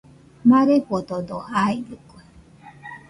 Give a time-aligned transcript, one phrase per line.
[0.49, 2.21] Marefododo jaitɨkue